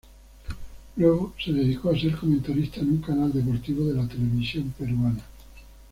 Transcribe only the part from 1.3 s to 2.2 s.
se dedicó a ser